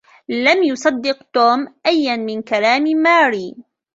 [0.29, 3.55] لم يصدّق توم أيا من كلام ماري.